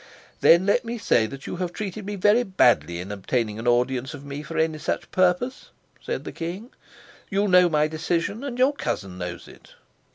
[0.39, 4.15] "Then let me say that you have treated me very badly in obtaining an audience
[4.15, 5.69] of me for any such purpose,"
[6.01, 6.71] said the king.
[7.29, 9.75] "You knew my decision, and your cousin knows it."